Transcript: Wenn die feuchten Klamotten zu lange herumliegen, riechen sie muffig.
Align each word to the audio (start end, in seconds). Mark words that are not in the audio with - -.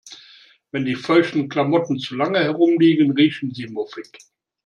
Wenn 0.71 0.83
die 0.85 0.95
feuchten 0.95 1.47
Klamotten 1.47 1.99
zu 1.99 2.15
lange 2.15 2.39
herumliegen, 2.39 3.11
riechen 3.11 3.53
sie 3.53 3.67
muffig. 3.67 4.11